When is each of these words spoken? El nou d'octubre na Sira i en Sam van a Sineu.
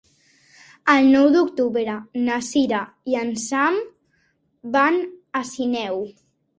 El 0.93 1.09
nou 1.15 1.29
d'octubre 1.35 1.99
na 2.23 2.39
Sira 2.49 2.81
i 3.13 3.21
en 3.23 3.31
Sam 3.47 3.81
van 4.79 5.03
a 5.45 5.49
Sineu. 5.57 6.07